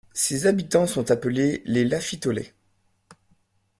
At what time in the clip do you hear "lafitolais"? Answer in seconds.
1.85-2.55